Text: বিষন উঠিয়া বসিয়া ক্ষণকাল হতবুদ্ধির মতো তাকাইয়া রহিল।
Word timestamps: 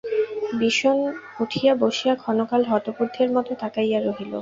বিষন 0.61 0.97
উঠিয়া 1.43 1.73
বসিয়া 1.81 2.13
ক্ষণকাল 2.15 2.61
হতবুদ্ধির 2.71 3.29
মতো 3.35 3.51
তাকাইয়া 3.61 3.99
রহিল। 4.01 4.33